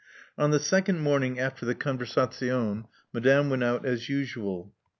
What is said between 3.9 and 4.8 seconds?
usual.